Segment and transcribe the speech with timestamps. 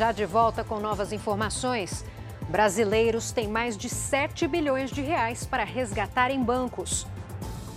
[0.00, 2.06] Já de volta com novas informações.
[2.48, 7.06] Brasileiros têm mais de 7 bilhões de reais para resgatar em bancos.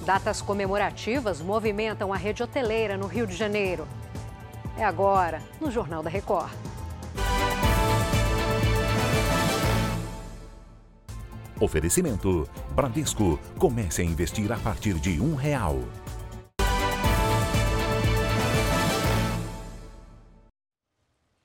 [0.05, 3.85] Datas comemorativas movimentam a rede hoteleira no Rio de Janeiro.
[4.77, 6.49] É agora, no Jornal da Record.
[11.59, 13.37] Oferecimento: Bradesco.
[13.59, 15.77] Comece a investir a partir de um real.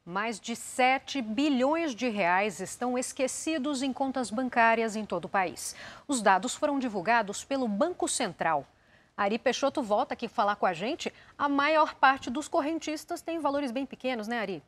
[0.08, 5.76] Mais de 7 bilhões de reais estão esquecidos em contas bancárias em todo o país.
[6.08, 8.66] Os dados foram divulgados pelo Banco Central.
[9.14, 11.12] Ari Peixoto volta aqui falar com a gente.
[11.36, 14.62] A maior parte dos correntistas tem valores bem pequenos, né, Ari?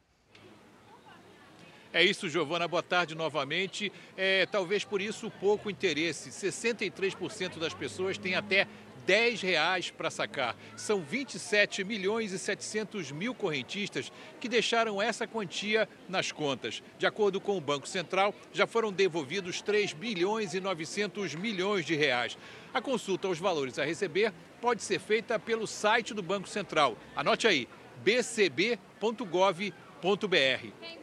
[1.91, 2.69] É isso, Giovana.
[2.69, 3.91] Boa tarde novamente.
[4.19, 6.29] É, talvez por isso pouco interesse.
[6.29, 8.69] 63% das pessoas têm até
[9.07, 10.57] 10 reais para sacar.
[10.77, 16.83] São 27 milhões e 700 mil correntistas que deixaram essa quantia nas contas.
[16.99, 21.95] De acordo com o Banco Central, já foram devolvidos 3 bilhões e 900 milhões de
[21.95, 22.37] reais.
[22.73, 26.97] A consulta aos valores a receber pode ser feita pelo site do Banco Central.
[27.17, 27.69] Anote aí,
[28.05, 28.59] bcb.gov.br.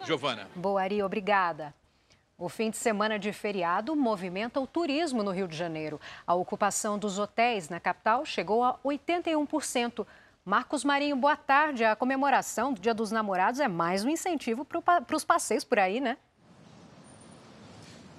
[0.06, 0.50] Giovana.
[0.56, 1.73] Boa, Ari, obrigada.
[2.40, 6.00] O fim de semana de feriado movimenta o turismo no Rio de Janeiro.
[6.26, 10.06] A ocupação dos hotéis na capital chegou a 81%.
[10.46, 11.84] Marcos Marinho, boa tarde.
[11.84, 16.00] A comemoração do Dia dos Namorados é mais um incentivo para os passeios por aí,
[16.00, 16.16] né?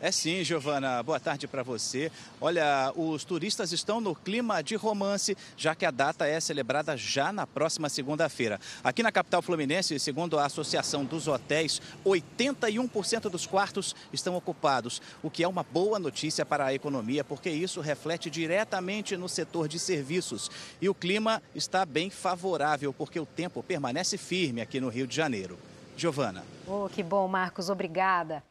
[0.00, 1.02] É sim, Giovana.
[1.02, 2.12] Boa tarde para você.
[2.40, 7.32] Olha, os turistas estão no clima de romance, já que a data é celebrada já
[7.32, 8.60] na próxima segunda-feira.
[8.84, 15.28] Aqui na capital fluminense, segundo a Associação dos Hotéis, 81% dos quartos estão ocupados, o
[15.28, 19.80] que é uma boa notícia para a economia, porque isso reflete diretamente no setor de
[19.80, 20.48] serviços.
[20.80, 25.16] E o clima está bem favorável, porque o tempo permanece firme aqui no Rio de
[25.16, 25.58] Janeiro.
[25.96, 26.44] Giovana.
[26.68, 27.68] Oh, que bom, Marcos.
[27.68, 28.44] Obrigada.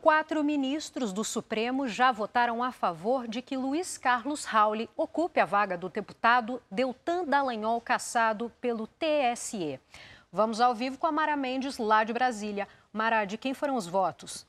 [0.00, 5.44] Quatro ministros do Supremo já votaram a favor de que Luiz Carlos Rauli ocupe a
[5.44, 9.80] vaga do deputado Deltan Dallagnol caçado pelo TSE.
[10.32, 12.68] Vamos ao vivo com a Mara Mendes, lá de Brasília.
[12.92, 14.46] Mara, de quem foram os votos?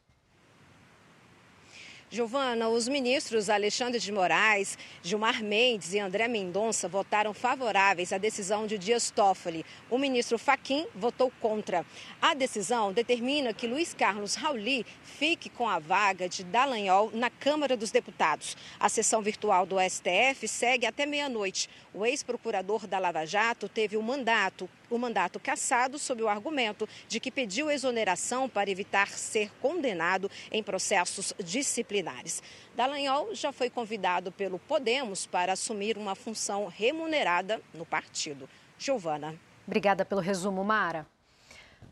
[2.11, 8.65] Giovana, os ministros Alexandre de Moraes, Gilmar Mendes e André Mendonça votaram favoráveis à decisão
[8.65, 9.63] de Dias Toffoli.
[9.91, 11.85] O ministro Faquim votou contra.
[12.19, 17.77] A decisão determina que Luiz Carlos Rauli fique com a vaga de Dallagnol na Câmara
[17.77, 18.57] dos Deputados.
[18.79, 21.69] A sessão virtual do STF segue até meia-noite.
[21.93, 27.19] O ex-procurador da Lava Jato teve o mandato o mandato cassado sob o argumento de
[27.19, 32.41] que pediu exoneração para evitar ser condenado em processos disciplinares.
[32.75, 38.49] Dallagnol já foi convidado pelo Podemos para assumir uma função remunerada no partido.
[38.77, 39.35] Giovana.
[39.67, 41.05] Obrigada pelo resumo, Mara.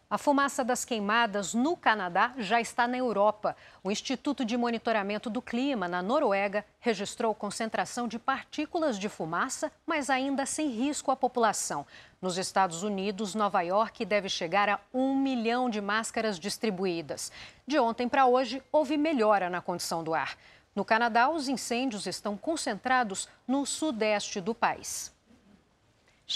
[0.10, 3.58] A fumaça das queimadas no Canadá já está na Europa.
[3.84, 10.10] O Instituto de Monitoramento do Clima, na Noruega, registrou concentração de partículas de fumaça, mas
[10.10, 11.86] ainda sem risco à população.
[12.22, 17.30] Nos Estados Unidos, Nova York deve chegar a um milhão de máscaras distribuídas.
[17.68, 20.38] De ontem para hoje, houve melhora na condição do ar.
[20.74, 25.17] No Canadá, os incêndios estão concentrados no sudeste do país.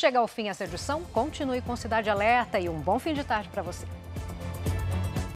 [0.01, 3.50] Chega ao fim essa edição, continue com Cidade Alerta e um bom fim de tarde
[3.50, 3.85] para você.